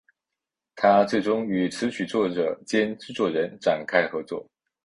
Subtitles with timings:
[0.75, 4.43] 她最终与词曲作者兼制作人展开合作。